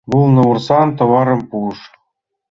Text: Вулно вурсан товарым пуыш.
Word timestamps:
Вулно 0.09 0.41
вурсан 0.47 0.87
товарым 0.97 1.41
пуыш. 1.49 1.79